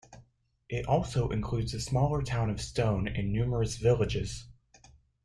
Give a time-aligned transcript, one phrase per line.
[0.67, 4.47] It also includes the smaller town of Stone and numerous villages.